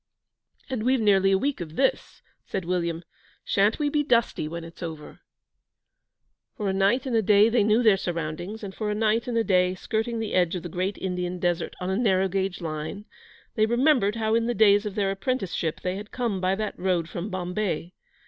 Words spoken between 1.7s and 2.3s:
this,'